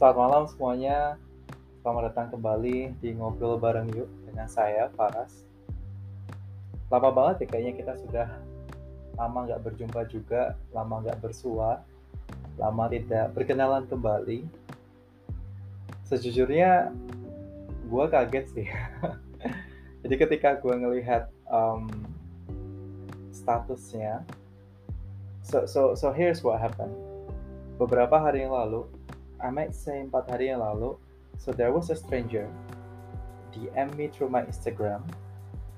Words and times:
Selamat 0.00 0.16
malam 0.16 0.44
semuanya. 0.48 1.20
Selamat 1.84 2.08
datang 2.08 2.32
kembali 2.32 2.96
di 3.04 3.12
Ngobrol 3.12 3.60
Bareng 3.60 3.84
Yuk 3.92 4.08
dengan 4.24 4.48
saya, 4.48 4.88
Faras. 4.96 5.44
Lama 6.88 7.12
banget 7.12 7.44
ya 7.44 7.46
kayaknya 7.52 7.74
kita 7.76 7.92
sudah 8.00 8.32
lama 9.20 9.44
nggak 9.44 9.60
berjumpa 9.60 10.08
juga, 10.08 10.56
lama 10.72 11.04
nggak 11.04 11.20
bersua, 11.20 11.84
lama 12.56 12.88
tidak 12.88 13.36
berkenalan 13.36 13.84
kembali. 13.92 14.48
Sejujurnya, 16.08 16.96
gue 17.84 18.04
kaget 18.08 18.46
sih. 18.56 18.68
Jadi 20.00 20.14
ketika 20.16 20.56
gue 20.64 20.80
ngelihat 20.80 21.28
um, 21.44 21.92
statusnya, 23.36 24.24
so 25.44 25.68
so 25.68 25.92
so 25.92 26.08
here's 26.08 26.40
what 26.40 26.56
happened. 26.56 26.96
Beberapa 27.76 28.16
hari 28.16 28.48
yang 28.48 28.56
lalu, 28.56 28.88
I 29.40 29.48
might 29.48 29.72
say 29.72 30.04
empat 30.04 30.28
hari 30.28 30.52
yang 30.52 30.60
lalu, 30.60 31.00
So 31.40 31.56
there 31.56 31.72
was 31.72 31.88
a 31.88 31.96
stranger 31.96 32.44
DM 33.56 33.96
me 33.96 34.12
through 34.12 34.28
my 34.28 34.44
Instagram. 34.44 35.00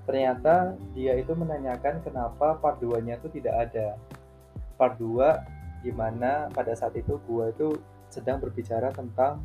Ternyata 0.04 0.74
dia 0.92 1.14
itu 1.14 1.32
menanyakan 1.38 2.02
kenapa 2.02 2.58
part 2.58 2.82
2-nya 2.82 3.22
itu 3.22 3.30
tidak 3.38 3.70
ada. 3.70 3.94
Part 4.74 4.98
2 4.98 5.86
di 5.86 5.94
mana 5.94 6.50
pada 6.50 6.74
saat 6.74 6.98
itu 6.98 7.18
gue 7.30 7.44
itu 7.54 7.68
sedang 8.10 8.42
berbicara 8.42 8.90
tentang 8.90 9.38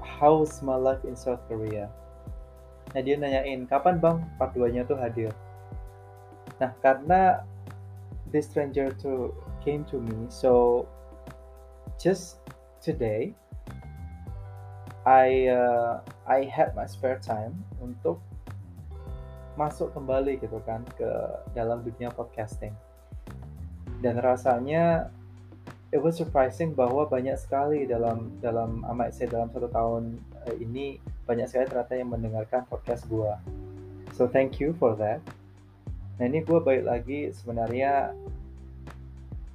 how's 0.00 0.62
my 0.62 0.78
life 0.78 1.02
in 1.02 1.18
South 1.18 1.42
Korea. 1.50 1.90
Nah 2.94 3.02
dia 3.02 3.18
nanyain 3.18 3.66
kapan 3.66 3.98
bang 3.98 4.22
part 4.38 4.54
2-nya 4.54 4.86
tuh 4.86 4.96
hadir. 4.96 5.34
Nah 6.62 6.70
karena 6.80 7.42
this 8.30 8.46
stranger 8.46 8.94
to 9.02 9.34
came 9.60 9.82
to 9.90 9.98
me, 9.98 10.30
so 10.30 10.86
just 11.98 12.38
today 12.80 13.34
I 15.08 15.48
uh, 15.48 16.04
I 16.28 16.44
had 16.44 16.76
my 16.76 16.84
spare 16.84 17.16
time 17.16 17.56
untuk 17.80 18.20
masuk 19.56 19.90
kembali 19.96 20.38
gitu 20.38 20.60
kan 20.62 20.84
ke 20.94 21.10
dalam 21.56 21.80
dunia 21.80 22.12
podcasting. 22.12 22.76
Dan 24.04 24.20
rasanya 24.22 25.10
it 25.90 25.98
was 25.98 26.20
surprising 26.20 26.76
bahwa 26.76 27.08
banyak 27.08 27.34
sekali 27.40 27.88
dalam 27.88 28.36
dalam 28.44 28.84
amat 28.94 29.16
saya 29.16 29.32
dalam 29.32 29.48
satu 29.48 29.72
tahun 29.72 30.20
uh, 30.44 30.54
ini 30.60 31.00
banyak 31.24 31.48
sekali 31.48 31.66
ternyata 31.72 31.94
yang 31.96 32.12
mendengarkan 32.12 32.68
podcast 32.68 33.08
gue. 33.08 33.32
So 34.12 34.28
thank 34.28 34.60
you 34.60 34.76
for 34.76 34.92
that. 35.00 35.24
Nah 36.20 36.28
ini 36.28 36.44
gue 36.44 36.58
balik 36.60 36.84
lagi 36.84 37.32
sebenarnya 37.32 38.12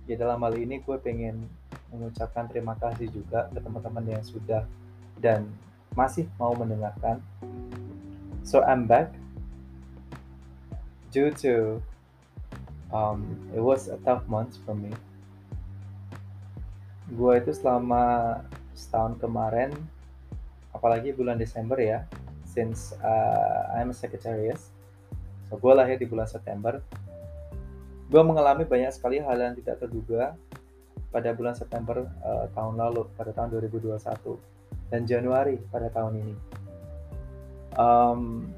ya 0.04 0.16
dalam 0.20 0.44
hal 0.44 0.58
ini 0.58 0.84
gue 0.84 0.98
pengen 1.00 1.48
mengucapkan 1.94 2.50
terima 2.50 2.74
kasih 2.82 3.08
juga 3.14 3.48
ke 3.54 3.62
teman-teman 3.62 4.18
yang 4.18 4.24
sudah 4.26 4.66
dan 5.22 5.46
masih 5.94 6.26
mau 6.42 6.58
mendengarkan. 6.58 7.22
So 8.42 8.66
I'm 8.66 8.90
back 8.90 9.14
due 11.14 11.30
to 11.46 11.78
um, 12.90 13.38
it 13.54 13.62
was 13.62 13.88
a 13.88 14.02
tough 14.02 14.26
month 14.26 14.58
for 14.66 14.74
me. 14.74 14.90
Gue 17.14 17.38
itu 17.38 17.54
selama 17.54 18.42
setahun 18.74 19.22
kemarin, 19.22 19.70
apalagi 20.74 21.14
bulan 21.14 21.38
Desember 21.38 21.78
ya, 21.78 22.10
since 22.50 22.98
uh, 23.06 23.70
I'm 23.78 23.94
a 23.94 23.96
Sagittarius, 23.96 24.74
so 25.46 25.62
gue 25.62 25.74
lahir 25.78 26.02
di 26.02 26.10
bulan 26.10 26.26
September, 26.26 26.82
gue 28.10 28.22
mengalami 28.26 28.66
banyak 28.66 28.90
sekali 28.90 29.22
hal 29.22 29.38
yang 29.38 29.54
tidak 29.54 29.78
terduga 29.78 30.34
pada 31.14 31.30
bulan 31.38 31.54
September 31.54 32.10
uh, 32.26 32.50
tahun 32.58 32.82
lalu, 32.82 33.06
pada 33.14 33.30
tahun 33.30 33.54
2021 33.62 34.02
dan 34.90 35.06
Januari 35.06 35.62
pada 35.70 35.94
tahun 35.94 36.26
ini. 36.26 36.36
Um, 37.78 38.50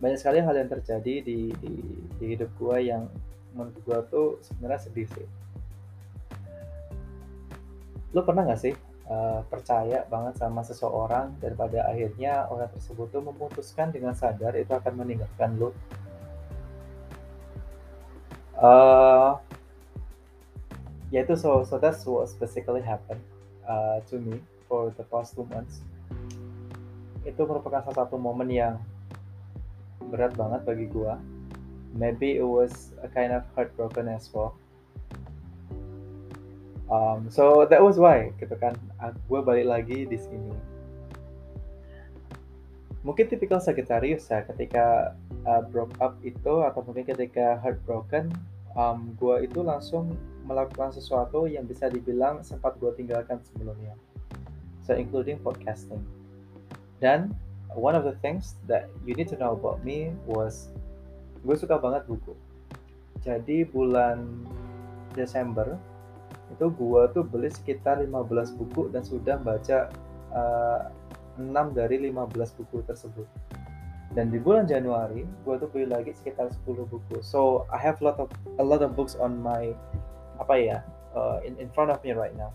banyak 0.00 0.18
sekali 0.20 0.44
hal 0.44 0.56
yang 0.56 0.68
terjadi 0.72 1.14
di, 1.24 1.52
di, 1.56 1.74
di 2.20 2.24
hidup 2.36 2.52
gue 2.60 2.76
yang 2.84 3.08
menurut 3.52 3.76
gue 3.84 3.98
tuh 4.08 4.28
sebenarnya 4.44 4.80
sedih 4.88 5.08
sih. 5.08 5.28
Lo 8.12 8.24
pernah 8.24 8.44
gak 8.48 8.60
sih 8.60 8.74
uh, 9.08 9.40
percaya 9.46 10.04
banget 10.08 10.40
sama 10.40 10.64
seseorang 10.64 11.36
dan 11.38 11.52
pada 11.56 11.88
akhirnya 11.88 12.48
orang 12.48 12.72
tersebut 12.72 13.08
tuh 13.12 13.22
memutuskan 13.24 13.92
dengan 13.92 14.16
sadar 14.16 14.56
itu 14.56 14.72
akan 14.72 14.92
meninggalkan 14.96 15.60
lo? 15.60 15.70
Uh, 18.56 19.36
ya 21.12 21.20
itu 21.22 21.36
so 21.36 21.60
so 21.68 21.76
that's 21.76 22.08
what 22.08 22.24
basically 22.40 22.80
happened 22.80 23.20
uh, 23.68 24.00
to 24.08 24.16
me 24.16 24.40
for 24.64 24.88
the 24.96 25.04
past 25.12 25.36
two 25.36 25.44
months. 25.52 25.84
Itu 27.28 27.44
merupakan 27.44 27.84
salah 27.84 28.08
satu 28.08 28.16
momen 28.16 28.48
yang 28.48 28.80
berat 30.08 30.32
banget 30.34 30.64
bagi 30.64 30.88
gua. 30.88 31.20
Maybe 31.92 32.40
it 32.40 32.48
was 32.48 32.96
a 33.04 33.08
kind 33.12 33.36
of 33.36 33.44
heartbroken 33.52 34.08
as 34.08 34.32
well. 34.32 34.56
Um, 36.88 37.28
so 37.28 37.68
that 37.68 37.84
was 37.84 38.00
why 38.00 38.32
gitu 38.40 38.56
kan. 38.56 38.72
Gue 39.28 39.44
balik 39.44 39.68
lagi 39.68 40.08
di 40.08 40.16
sini. 40.16 40.52
Mungkin 43.04 43.28
tipikal 43.28 43.60
Sagittarius 43.60 44.28
ya 44.32 44.40
ketika 44.48 45.16
uh, 45.44 45.62
broke 45.68 45.92
up 46.00 46.16
itu 46.24 46.64
atau 46.64 46.80
mungkin 46.80 47.04
ketika 47.04 47.60
heartbroken 47.60 48.32
um, 48.72 49.12
gue 49.20 49.48
itu 49.48 49.60
langsung 49.60 50.16
melakukan 50.52 50.92
sesuatu 50.92 51.48
yang 51.48 51.64
bisa 51.64 51.88
dibilang 51.88 52.44
sempat 52.44 52.76
gue 52.76 52.92
tinggalkan 52.92 53.40
sebelumnya 53.40 53.96
so 54.82 54.92
including 54.94 55.38
podcasting. 55.40 56.02
Dan 56.98 57.34
one 57.72 57.94
of 57.94 58.04
the 58.04 58.18
things 58.20 58.58
that 58.66 58.90
you 59.06 59.14
need 59.14 59.30
to 59.30 59.38
know 59.38 59.54
about 59.54 59.82
me 59.86 60.12
was 60.26 60.70
gue 61.42 61.54
suka 61.54 61.78
banget 61.78 62.06
buku. 62.06 62.34
Jadi 63.22 63.66
bulan 63.66 64.46
Desember 65.14 65.78
itu 66.50 66.68
gue 66.68 67.02
tuh 67.16 67.24
beli 67.24 67.48
sekitar 67.48 68.02
15 68.02 68.58
buku 68.60 68.92
dan 68.92 69.02
sudah 69.06 69.40
baca 69.40 69.88
uh, 70.34 70.90
6 71.40 71.48
dari 71.72 72.10
15 72.10 72.58
buku 72.60 72.84
tersebut. 72.84 73.26
Dan 74.12 74.28
di 74.28 74.36
bulan 74.36 74.68
Januari 74.68 75.24
gue 75.24 75.54
tuh 75.56 75.70
beli 75.72 75.88
lagi 75.88 76.12
sekitar 76.12 76.52
10 76.52 76.92
buku. 76.92 77.24
So 77.24 77.64
I 77.72 77.80
have 77.80 78.02
lot 78.04 78.20
of 78.20 78.28
a 78.60 78.64
lot 78.66 78.84
of 78.84 78.92
books 78.92 79.16
on 79.16 79.40
my 79.40 79.72
apa 80.42 80.54
ya 80.58 80.78
uh, 81.14 81.38
in 81.46 81.54
in 81.62 81.70
front 81.70 81.94
of 81.94 82.02
me 82.02 82.10
right 82.10 82.34
now. 82.34 82.50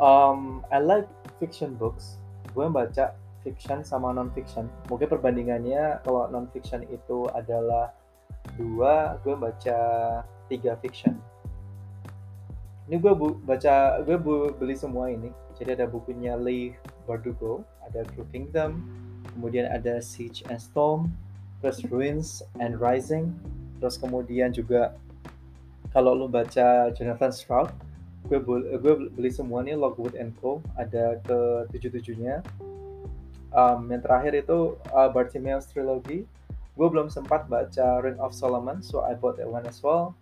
Um, 0.00 0.64
I 0.72 0.80
like 0.80 1.08
fiction 1.40 1.76
books. 1.76 2.20
Gue 2.52 2.68
baca 2.72 3.16
fiction 3.44 3.84
sama 3.84 4.12
non 4.12 4.32
fiction. 4.32 4.68
Mungkin 4.88 5.08
perbandingannya 5.08 6.00
kalau 6.04 6.28
non 6.32 6.48
fiction 6.52 6.84
itu 6.88 7.28
adalah 7.32 7.92
dua, 8.56 9.20
gue 9.22 9.36
baca 9.36 9.78
tiga 10.48 10.72
fiction. 10.80 11.16
Ini 12.86 13.02
gue 13.02 13.12
baca, 13.42 13.98
gue 14.06 14.16
beli 14.54 14.78
semua 14.78 15.10
ini. 15.10 15.34
Jadi 15.58 15.74
ada 15.74 15.90
bukunya 15.90 16.38
Lee 16.38 16.78
Bardugo, 17.08 17.66
ada 17.82 18.06
True 18.14 18.28
Kingdom, 18.30 18.86
kemudian 19.34 19.66
ada 19.66 19.98
Siege 19.98 20.46
and 20.46 20.62
Storm, 20.62 21.10
terus 21.58 21.82
Ruins 21.90 22.46
and 22.62 22.78
Rising, 22.78 23.34
terus 23.82 23.98
kemudian 23.98 24.54
juga 24.54 24.94
kalau 25.96 26.12
lo 26.12 26.28
baca 26.28 26.92
Jonathan 26.92 27.32
Stroud, 27.32 27.72
gue 28.28 28.36
gue 28.76 28.94
beli 29.16 29.32
semua 29.32 29.64
nih 29.64 29.80
Lockwood 29.80 30.12
and 30.20 30.36
Co. 30.36 30.60
Ada 30.76 31.24
ke 31.24 31.38
tujuh 31.72 31.88
tujuhnya 31.88 32.44
um, 33.56 33.88
yang 33.88 34.04
terakhir 34.04 34.36
itu 34.36 34.76
uh, 34.92 35.08
Bartimaeus 35.08 35.72
Trilogy 35.72 36.28
gue 36.76 36.88
belum 36.92 37.08
sempat 37.08 37.48
baca 37.48 38.04
Ring 38.04 38.20
of 38.20 38.36
Solomon 38.36 38.84
so 38.84 39.00
I 39.00 39.16
bought 39.16 39.40
that 39.40 39.48
one 39.48 39.64
as 39.64 39.80
well. 39.80 40.12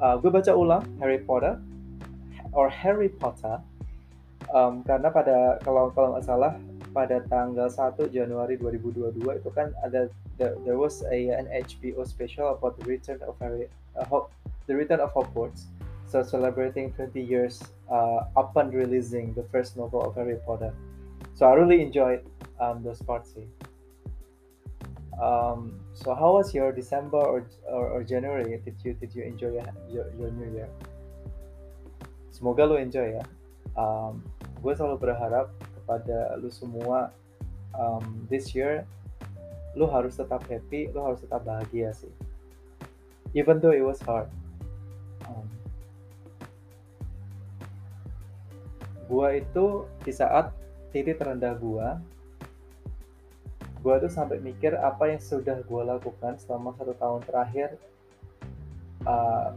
Uh, 0.00 0.16
gue 0.16 0.32
baca 0.32 0.56
ulang 0.56 0.88
Harry 1.04 1.20
Potter 1.20 1.60
or 2.56 2.72
Harry 2.72 3.12
Potter 3.12 3.60
um, 4.56 4.80
karena 4.88 5.12
pada 5.12 5.60
kalau 5.60 5.92
kalau 5.92 6.16
nggak 6.16 6.24
salah 6.24 6.56
pada 6.96 7.20
tanggal 7.28 7.68
1 7.68 8.08
Januari 8.08 8.56
2022 8.56 9.20
itu 9.20 9.50
kan 9.52 9.68
ada 9.84 10.08
there, 10.40 10.56
there 10.64 10.80
was 10.80 11.04
a 11.12 11.36
an 11.36 11.48
HBO 11.52 12.08
special 12.08 12.56
about 12.56 12.80
the 12.80 12.84
return 12.88 13.20
of 13.28 13.36
Harry 13.36 13.68
uh, 13.96 14.08
the 14.66 14.74
return 14.74 15.00
of 15.00 15.12
Hogwarts 15.14 15.66
so 16.12 16.22
celebrating 16.22 16.92
20 16.92 17.16
years 17.24 17.64
uh, 17.90 18.28
upon 18.36 18.70
releasing 18.70 19.32
the 19.32 19.42
first 19.48 19.78
novel 19.78 20.04
of 20.04 20.14
Harry 20.14 20.36
Potter. 20.44 20.74
So 21.32 21.46
I 21.46 21.54
really 21.54 21.80
enjoyed 21.80 22.20
um, 22.60 22.84
those 22.84 23.00
parts. 23.00 23.32
Um, 25.16 25.80
so 25.94 26.14
how 26.14 26.34
was 26.36 26.52
your 26.52 26.70
December 26.70 27.16
or, 27.16 27.46
or, 27.66 27.88
or, 27.88 28.04
January? 28.04 28.60
Did 28.62 28.76
you 28.84 28.92
did 28.92 29.14
you 29.14 29.22
enjoy 29.22 29.56
your, 29.56 29.64
your, 29.88 30.06
your 30.20 30.30
New 30.36 30.52
Year? 30.52 30.68
Semoga 32.28 32.68
lo 32.68 32.76
enjoy 32.76 33.16
ya. 33.16 33.24
Um, 33.72 34.20
gue 34.60 34.76
selalu 34.76 35.00
berharap 35.00 35.48
kepada 35.80 36.36
lu 36.36 36.52
semua 36.52 37.08
um, 37.72 38.28
this 38.28 38.52
year 38.52 38.84
lu 39.72 39.88
harus 39.88 40.20
tetap 40.20 40.44
happy, 40.44 40.92
lu 40.92 41.00
harus 41.00 41.24
tetap 41.24 41.40
bahagia 41.48 41.96
sih. 41.96 42.12
Even 43.32 43.64
though 43.64 43.72
it 43.72 43.80
was 43.80 43.96
hard. 44.04 44.28
Um, 45.32 45.46
gua 49.08 49.32
itu 49.32 49.88
di 50.04 50.12
saat 50.12 50.52
titik 50.92 51.16
terendah 51.16 51.56
gua 51.56 51.96
gua 53.80 53.98
tuh 53.98 54.12
sampai 54.12 54.38
mikir 54.38 54.76
apa 54.76 55.10
yang 55.10 55.20
sudah 55.24 55.64
gua 55.64 55.96
lakukan 55.96 56.36
selama 56.36 56.76
satu 56.76 56.92
tahun 57.00 57.20
terakhir 57.24 57.80
uh, 59.06 59.56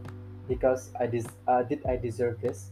because 0.50 0.90
I 0.98 1.06
dis 1.06 1.26
uh, 1.46 1.62
did 1.62 1.82
I 1.86 1.98
deserve 1.98 2.38
this? 2.42 2.70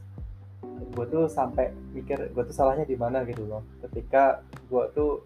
Gue 0.97 1.07
tuh 1.11 1.29
sampai 1.29 1.71
mikir 1.93 2.33
gue 2.33 2.43
tuh 2.47 2.57
salahnya 2.57 2.89
di 2.89 2.97
mana 2.97 3.23
gitu 3.29 3.45
loh. 3.45 3.63
Ketika 3.85 4.41
gue 4.71 4.85
tuh 4.97 5.23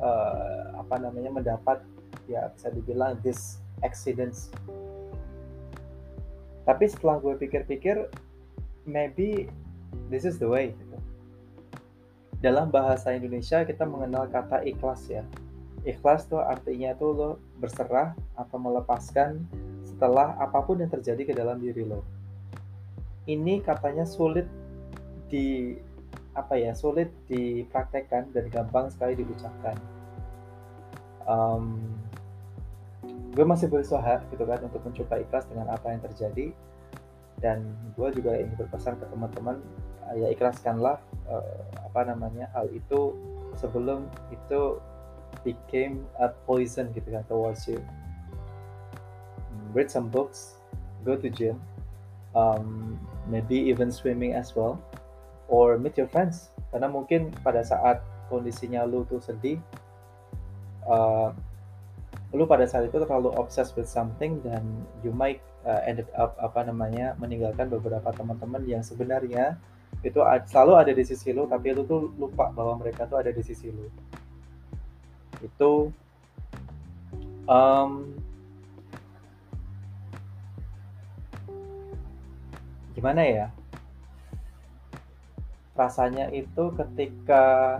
uh, 0.00 0.78
apa 0.78 0.96
namanya 0.98 1.30
mendapat 1.30 1.82
ya 2.30 2.48
bisa 2.56 2.72
dibilang 2.72 3.20
this 3.20 3.60
accidents 3.84 4.48
tapi 6.64 6.88
setelah 6.88 7.20
gue 7.20 7.36
pikir-pikir 7.36 8.08
maybe 8.88 9.48
this 10.08 10.24
is 10.24 10.40
the 10.40 10.48
way 10.48 10.72
gitu. 10.76 10.98
dalam 12.44 12.68
bahasa 12.68 13.16
Indonesia 13.16 13.64
kita 13.64 13.88
mengenal 13.88 14.28
kata 14.28 14.64
ikhlas 14.68 15.08
ya. 15.08 15.24
Ikhlas 15.84 16.28
tuh 16.28 16.40
artinya 16.40 16.96
tuh 16.96 17.10
lo 17.12 17.30
berserah 17.60 18.16
atau 18.36 18.56
melepaskan 18.56 19.44
setelah 19.84 20.36
apa 20.40 20.60
pun 20.64 20.80
yang 20.80 20.88
terjadi 20.88 21.28
ke 21.28 21.32
dalam 21.36 21.60
diri 21.60 21.84
lo. 21.84 22.04
Ini 23.24 23.64
katanya 23.64 24.04
sulit 24.04 24.48
di 25.28 25.76
apa 26.36 26.58
ya 26.58 26.76
sulit 26.76 27.08
dipraktekkan 27.30 28.32
dan 28.34 28.44
gampang 28.50 28.90
sekali 28.90 29.16
diucapkan 29.16 29.78
um, 31.28 31.80
gue 33.34 33.44
masih 33.44 33.66
berusaha 33.66 34.22
gitu 34.30 34.44
kan 34.46 34.62
untuk 34.62 34.80
mencoba 34.86 35.18
ikhlas 35.18 35.44
dengan 35.50 35.74
apa 35.74 35.90
yang 35.90 36.02
terjadi. 36.06 36.46
Dan 37.42 37.74
gue 37.98 38.08
juga 38.14 38.38
ingin 38.38 38.54
berpesan 38.54 38.96
ke 38.96 39.04
teman-teman 39.10 39.58
uh, 40.06 40.14
ya 40.14 40.30
ikhlaskanlah 40.30 41.02
uh, 41.26 41.62
apa 41.82 42.00
namanya 42.08 42.48
hal 42.54 42.70
itu 42.70 43.12
sebelum 43.58 44.06
itu 44.30 44.78
became 45.42 46.06
a 46.22 46.30
poison 46.46 46.94
gitu 46.94 47.10
kan 47.10 47.26
towards 47.26 47.66
you. 47.66 47.82
Read 49.74 49.90
some 49.90 50.06
books 50.06 50.62
go 51.02 51.18
to 51.18 51.26
gym 51.26 51.58
um, 52.34 52.98
maybe 53.26 53.56
even 53.56 53.90
swimming 53.90 54.34
as 54.34 54.54
well 54.54 54.78
or 55.48 55.78
meet 55.78 55.96
your 55.96 56.10
friends. 56.10 56.50
Karena 56.70 56.90
mungkin 56.90 57.30
pada 57.42 57.62
saat 57.62 58.02
kondisinya 58.28 58.82
lu 58.82 59.06
tuh 59.06 59.22
sedih 59.22 59.62
uh, 60.86 61.30
lu 62.34 62.50
pada 62.50 62.66
saat 62.66 62.90
itu 62.90 62.98
terlalu 62.98 63.30
obsessed 63.38 63.78
with 63.78 63.86
something 63.86 64.42
dan 64.42 64.66
you 65.06 65.14
might 65.14 65.38
uh, 65.62 65.78
ended 65.86 66.10
up 66.18 66.34
apa 66.42 66.66
namanya 66.66 67.14
meninggalkan 67.22 67.70
beberapa 67.70 68.10
teman-teman 68.10 68.66
yang 68.66 68.82
sebenarnya 68.82 69.54
itu 70.02 70.18
selalu 70.50 70.72
ada 70.74 70.92
di 70.92 71.04
sisi 71.06 71.30
lu 71.30 71.46
tapi 71.46 71.70
lu 71.70 71.86
tuh 71.86 72.10
lupa 72.18 72.50
bahwa 72.50 72.82
mereka 72.82 73.06
tuh 73.06 73.22
ada 73.22 73.30
di 73.30 73.38
sisi 73.40 73.70
lu. 73.70 73.86
Itu 75.38 75.94
um, 77.46 78.12
gimana 82.98 83.22
ya? 83.22 83.46
Rasanya 85.78 86.34
itu 86.34 86.74
ketika 86.74 87.78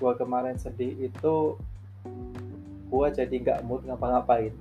gua 0.00 0.16
kemarin 0.16 0.56
sedih 0.56 1.12
itu 1.12 1.60
gue 2.86 3.06
jadi 3.12 3.34
nggak 3.34 3.60
mood 3.66 3.82
ngapa-ngapain. 3.84 4.54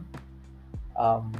Um, 0.95 1.31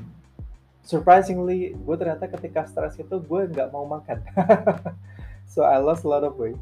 surprisingly 0.86 1.74
gue 1.74 1.96
ternyata 1.98 2.30
ketika 2.30 2.70
stres 2.70 2.96
itu 3.02 3.16
gue 3.18 3.42
nggak 3.50 3.70
mau 3.74 3.86
makan. 3.88 4.22
So 5.46 5.64
I 5.64 5.80
lost 5.80 6.04
a 6.04 6.12
lot 6.12 6.28
of 6.28 6.36
weight 6.36 6.60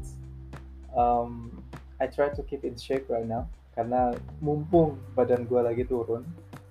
um, 0.96 1.62
I 2.00 2.06
try 2.06 2.30
to 2.30 2.42
keep 2.42 2.64
in 2.64 2.78
shape 2.78 3.10
right 3.10 3.26
now 3.26 3.50
karena 3.74 4.14
mumpung 4.38 5.02
badan 5.18 5.50
gue 5.50 5.58
lagi 5.58 5.82
turun 5.82 6.22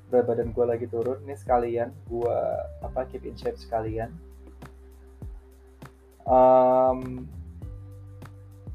berat 0.07 0.23
badan 0.31 0.55
gue 0.55 0.65
lagi 0.65 0.87
turun 0.87 1.19
ini 1.27 1.35
sekalian 1.35 1.91
gue 2.07 2.37
apa 2.79 3.03
keep 3.11 3.27
in 3.27 3.35
shape 3.35 3.59
sekalian. 3.59 4.13
Um, 6.23 7.27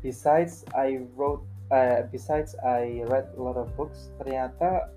besides 0.04 0.69
I 0.76 1.08
wrote 1.16 1.46
uh, 1.70 2.04
besides 2.08 2.56
I 2.60 3.04
read 3.08 3.28
a 3.36 3.40
lot 3.40 3.56
of 3.56 3.68
books, 3.76 4.12
ternyata 4.20 4.92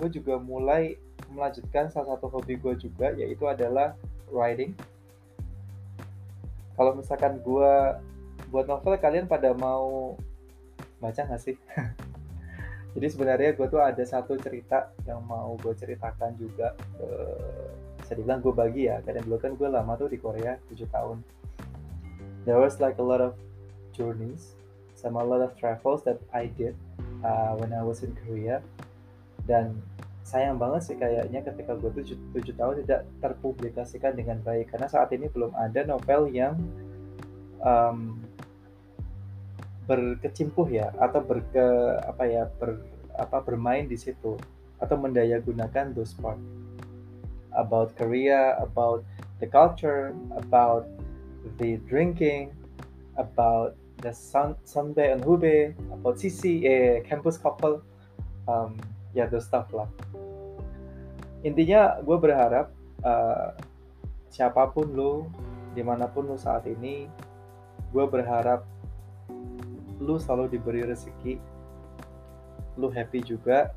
gue 0.00 0.08
juga 0.08 0.40
mulai 0.40 0.96
melanjutkan 1.28 1.92
salah 1.92 2.16
satu 2.16 2.32
hobi 2.32 2.56
gue 2.56 2.74
juga, 2.80 3.12
yaitu 3.16 3.44
adalah 3.44 3.96
writing. 4.32 4.72
Kalau 6.76 6.96
misalkan 6.96 7.40
gue 7.44 7.72
buat 8.48 8.64
novel, 8.64 8.96
kalian 8.96 9.28
pada 9.28 9.52
mau 9.52 10.16
baca 10.98 11.20
nggak 11.20 11.42
sih? 11.42 11.56
Jadi 12.96 13.06
sebenarnya 13.06 13.54
gue 13.54 13.66
tuh 13.70 13.78
ada 13.78 14.02
satu 14.02 14.34
cerita 14.40 14.90
yang 15.06 15.22
mau 15.22 15.54
gue 15.60 15.72
ceritakan 15.76 16.34
juga. 16.40 16.74
Uh, 16.98 17.70
bisa 18.00 18.16
dibilang 18.16 18.40
gue 18.42 18.50
bagi 18.50 18.90
ya, 18.90 18.98
karena 19.04 19.22
dulu 19.22 19.38
kan 19.38 19.52
gue 19.54 19.68
lama 19.68 19.92
tuh 19.94 20.10
di 20.10 20.18
Korea 20.18 20.58
7 20.72 20.88
tahun. 20.90 21.22
There 22.48 22.58
was 22.58 22.80
like 22.80 22.96
a 22.98 23.04
lot 23.04 23.20
of 23.20 23.36
journeys 23.92 24.59
sama 25.00 25.24
a 25.24 25.26
lot 25.26 25.40
of 25.40 25.56
travels 25.56 26.04
that 26.04 26.20
I 26.36 26.52
did 26.52 26.76
uh, 27.24 27.56
when 27.56 27.72
I 27.72 27.80
was 27.80 28.04
in 28.04 28.12
Korea. 28.20 28.60
Dan 29.48 29.80
sayang 30.20 30.60
banget 30.60 30.92
sih 30.92 30.96
kayaknya 31.00 31.40
ketika 31.40 31.72
gue 31.80 31.90
tujuh, 31.96 32.16
tujuh 32.36 32.54
tahun 32.54 32.84
tidak 32.84 33.08
terpublikasikan 33.24 34.12
dengan 34.12 34.44
baik. 34.44 34.68
Karena 34.76 34.86
saat 34.92 35.08
ini 35.16 35.32
belum 35.32 35.56
ada 35.56 35.88
novel 35.88 36.28
yang 36.28 36.60
um, 37.64 38.20
berkecimpuh 39.88 40.68
ya 40.70 40.92
atau 41.00 41.24
berke 41.24 41.98
apa 42.04 42.22
ya 42.28 42.46
ber, 42.60 42.78
apa 43.18 43.42
bermain 43.42 43.90
di 43.90 43.98
situ 43.98 44.38
atau 44.78 44.96
mendaya 44.96 45.42
gunakan 45.42 45.90
those 45.90 46.14
part 46.14 46.38
about 47.58 47.98
Korea, 47.98 48.54
about 48.62 49.02
the 49.42 49.48
culture, 49.50 50.14
about 50.38 50.86
the 51.58 51.82
drinking, 51.90 52.54
about 53.18 53.74
the 54.00 54.12
Sun 54.12 54.56
Sunday 54.64 55.12
and 55.12 55.20
about 55.22 56.16
CC 56.16 56.64
eh, 56.64 57.00
campus 57.04 57.36
couple 57.36 57.84
um, 58.48 58.76
ya 59.12 59.24
yeah, 59.24 59.26
those 59.28 59.44
stuff 59.44 59.68
lah. 59.76 59.88
Intinya 61.44 62.00
gue 62.00 62.16
berharap 62.16 62.72
uh, 63.04 63.56
siapa 64.32 64.72
pun 64.72 64.92
lo 64.92 65.28
di 65.76 65.84
mana 65.84 66.08
pun 66.08 66.28
lo 66.28 66.36
saat 66.36 66.64
ini 66.68 67.08
gue 67.92 68.04
berharap 68.08 68.64
lu 70.00 70.16
selalu 70.16 70.56
diberi 70.56 70.82
rezeki 70.84 71.36
lu 72.80 72.88
happy 72.88 73.20
juga. 73.20 73.72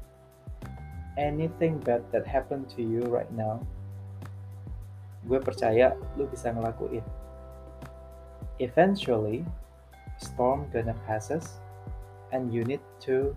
Anything 1.14 1.78
bad 1.78 2.02
that 2.10 2.26
happened 2.26 2.66
to 2.74 2.82
you 2.82 3.06
right 3.06 3.30
now 3.38 3.62
gue 5.24 5.40
percaya 5.40 5.96
lu 6.20 6.28
bisa 6.28 6.52
ngelakuin. 6.52 7.04
Eventually 8.60 9.48
storm 10.24 10.64
gonna 10.72 10.96
passes 11.04 11.60
and 12.32 12.56
you 12.56 12.64
need 12.64 12.82
to 13.04 13.36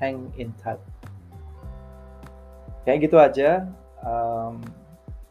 hang 0.00 0.32
in 0.40 0.50
tight. 0.56 0.80
Kayak 2.88 2.98
gitu 3.08 3.16
aja. 3.20 3.68
Um, 4.00 4.64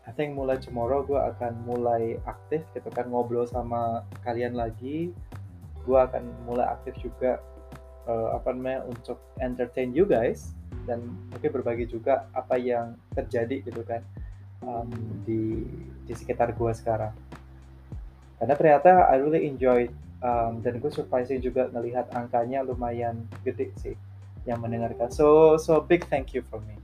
I 0.04 0.12
think 0.14 0.38
mulai 0.38 0.62
tomorrow 0.62 1.02
gue 1.02 1.18
akan 1.18 1.66
mulai 1.66 2.22
aktif 2.30 2.62
gitu 2.78 2.90
kan 2.94 3.10
ngobrol 3.10 3.50
sama 3.50 4.06
kalian 4.22 4.54
lagi. 4.54 5.10
Gue 5.84 5.98
akan 5.98 6.30
mulai 6.46 6.70
aktif 6.70 6.94
juga 7.02 7.42
uh, 8.06 8.38
apa 8.38 8.54
namanya 8.54 8.86
untuk 8.88 9.20
entertain 9.42 9.92
you 9.96 10.06
guys 10.06 10.54
dan 10.86 11.02
mungkin 11.32 11.50
berbagi 11.50 11.88
juga 11.88 12.28
apa 12.36 12.60
yang 12.60 13.00
terjadi 13.16 13.64
gitu 13.64 13.82
kan 13.88 14.04
um, 14.66 14.90
di 15.24 15.64
di 16.04 16.14
sekitar 16.14 16.52
gue 16.56 16.72
sekarang. 16.76 17.16
Karena 18.42 18.54
ternyata 18.60 19.08
I 19.08 19.24
really 19.24 19.48
enjoy 19.48 19.88
um, 20.24 20.63
dan 20.63 20.80
gue 20.80 20.89
surprising 20.89 21.44
juga 21.44 21.68
ngelihat 21.70 22.10
angkanya 22.15 22.63
lumayan 22.63 23.27
gede 23.44 23.70
sih 23.77 23.96
yang 24.48 24.63
mendengarkan. 24.63 25.12
So 25.12 25.60
so 25.60 25.84
big 25.84 26.08
thank 26.08 26.32
you 26.32 26.42
for 26.48 26.63
me. 26.63 26.80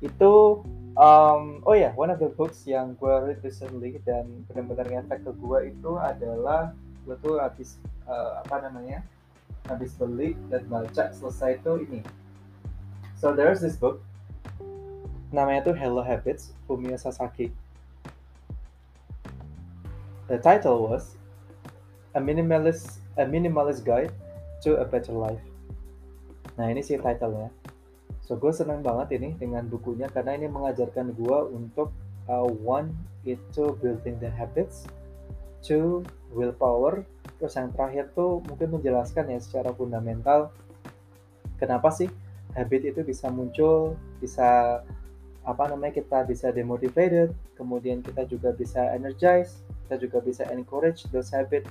Itu 0.00 0.64
um, 0.96 1.60
oh 1.68 1.76
ya 1.76 1.88
yeah, 1.88 1.92
one 1.94 2.08
of 2.08 2.18
the 2.18 2.32
books 2.32 2.64
yang 2.64 2.96
gue 2.96 3.12
read 3.12 3.40
recently 3.44 4.00
dan 4.02 4.44
benar-benar 4.48 4.88
ngefek 4.88 5.22
ke 5.22 5.32
gue 5.36 5.58
itu 5.70 5.90
adalah 6.00 6.72
gue 7.04 7.16
tuh 7.22 7.38
habis 7.38 7.78
uh, 8.08 8.42
apa 8.42 8.66
namanya 8.66 9.04
habis 9.70 9.94
beli 9.94 10.34
dan 10.48 10.64
baca 10.66 11.12
selesai 11.12 11.60
itu 11.60 11.86
ini. 11.86 12.00
So 13.16 13.32
there's 13.32 13.60
this 13.60 13.76
book. 13.76 14.00
Namanya 15.34 15.72
tuh 15.72 15.76
Hello 15.76 16.04
Habits 16.06 16.54
Fumio 16.64 16.94
Sasaki 16.94 17.50
The 20.26 20.38
title 20.42 20.90
was 20.90 21.14
A 22.14 22.20
Minimalist 22.20 22.98
A 23.14 23.24
Minimalist 23.24 23.86
Guide 23.86 24.10
to 24.66 24.82
a 24.82 24.84
Better 24.84 25.14
Life. 25.14 25.42
Nah 26.58 26.66
ini 26.72 26.82
sih 26.82 26.98
titlenya. 26.98 27.52
So 28.26 28.34
gue 28.34 28.50
seneng 28.50 28.82
banget 28.82 29.22
ini 29.22 29.38
dengan 29.38 29.70
bukunya 29.70 30.10
karena 30.10 30.34
ini 30.34 30.50
mengajarkan 30.50 31.14
gue 31.14 31.38
untuk 31.54 31.94
uh, 32.26 32.46
one 32.66 32.90
itu 33.22 33.74
building 33.78 34.18
the 34.22 34.30
habits 34.30 34.86
two 35.66 36.06
willpower 36.30 37.02
terus 37.42 37.58
yang 37.58 37.74
terakhir 37.74 38.06
tuh 38.14 38.38
mungkin 38.46 38.78
menjelaskan 38.78 39.34
ya 39.34 39.38
secara 39.42 39.74
fundamental 39.74 40.54
kenapa 41.58 41.90
sih 41.90 42.06
habit 42.54 42.94
itu 42.94 43.00
bisa 43.02 43.28
muncul 43.28 43.98
bisa 44.22 44.80
apa 45.42 45.62
namanya 45.70 45.98
kita 45.98 46.22
bisa 46.22 46.54
demotivated 46.54 47.34
kemudian 47.58 47.98
kita 48.00 48.22
juga 48.30 48.54
bisa 48.54 48.94
energize 48.94 49.65
kita 49.86 50.02
juga 50.02 50.18
bisa 50.20 50.42
encourage 50.50 51.06
those 51.14 51.30
habit 51.30 51.62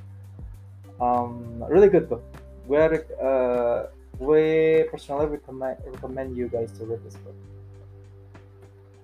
um, 1.03 1.59
really 1.67 1.91
good 1.91 2.07
book 2.07 2.23
gue 2.65 2.79
uh, 3.19 3.91
gue 4.15 4.47
personally 4.87 5.27
recommend 5.27 5.75
recommend 5.91 6.33
you 6.33 6.47
guys 6.47 6.71
to 6.71 6.87
read 6.87 7.03
this 7.03 7.19
book 7.21 7.35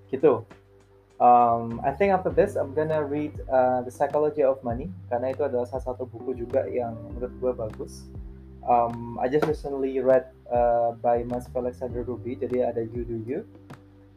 gitu 0.07 0.47
um, 1.21 1.79
I 1.85 1.93
think 1.93 2.11
after 2.11 2.33
this 2.33 2.57
I'm 2.57 2.73
gonna 2.73 3.05
read 3.05 3.37
uh, 3.45 3.85
The 3.85 3.93
Psychology 3.93 4.41
of 4.41 4.57
Money 4.65 4.89
karena 5.07 5.31
itu 5.31 5.45
adalah 5.45 5.69
salah 5.69 5.93
satu 5.93 6.09
buku 6.09 6.33
juga 6.33 6.65
yang 6.65 6.97
menurut 7.13 7.31
gue 7.37 7.51
bagus. 7.53 8.09
Um, 8.65 9.21
I 9.21 9.29
just 9.29 9.45
recently 9.45 10.01
read 10.01 10.33
uh, 10.49 10.97
by 10.97 11.21
Mas 11.29 11.45
Alexander 11.53 12.01
Ruby 12.01 12.41
jadi 12.41 12.73
ada 12.73 12.81
You 12.81 13.05
Do 13.05 13.17
You. 13.21 13.45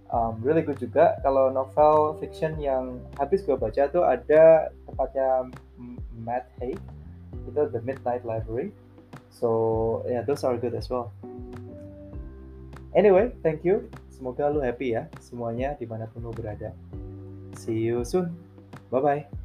Um, 0.09 0.41
really 0.41 0.65
good 0.65 0.81
juga. 0.81 1.21
Kalau 1.21 1.53
novel 1.53 2.17
fiction 2.25 2.57
yang 2.57 3.05
habis 3.21 3.45
gue 3.45 3.57
baca 3.57 3.85
tuh 3.93 4.05
ada 4.05 4.73
tempatnya 4.95 5.51
Matt 6.23 6.47
Haig 6.63 6.79
itu 7.35 7.63
The 7.75 7.83
Midnight 7.83 8.23
Library. 8.23 8.71
So 9.35 10.07
yeah, 10.07 10.23
those 10.23 10.47
are 10.47 10.55
good 10.55 10.79
as 10.79 10.87
well. 10.87 11.11
Anyway, 12.95 13.35
thank 13.43 13.67
you. 13.67 13.91
Semoga 14.15 14.47
lu 14.47 14.63
happy 14.63 14.95
ya 14.95 15.11
semuanya 15.19 15.75
di 15.75 15.91
mana 15.91 16.07
pun 16.07 16.23
lu 16.23 16.31
berada. 16.31 16.71
See 17.59 17.83
you 17.83 18.07
soon. 18.07 18.31
Bye 18.95 19.03
bye. 19.03 19.44